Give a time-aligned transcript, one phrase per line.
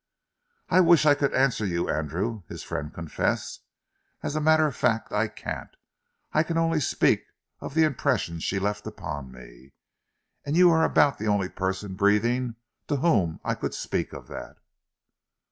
[0.67, 3.61] "I wish I could answer you, Andrew," his friend confessed.
[4.23, 5.69] "As a matter of fact, I can't.
[6.33, 7.23] I can only speak
[7.59, 9.73] of the impression she left upon me,
[10.43, 12.55] and you are about the only person breathing
[12.87, 14.57] to whom I could speak of that."